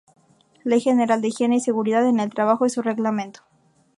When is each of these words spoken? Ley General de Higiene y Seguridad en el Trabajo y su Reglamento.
Ley 0.63 0.79
General 0.79 1.21
de 1.21 1.27
Higiene 1.27 1.57
y 1.57 1.59
Seguridad 1.59 2.07
en 2.07 2.19
el 2.19 2.31
Trabajo 2.31 2.65
y 2.65 2.71
su 2.71 2.81
Reglamento. 2.81 3.41